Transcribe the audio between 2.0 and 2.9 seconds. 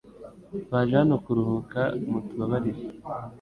mutubabarire